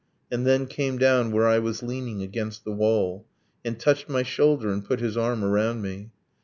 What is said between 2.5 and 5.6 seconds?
the wall, And touched my shoulder, and put his arm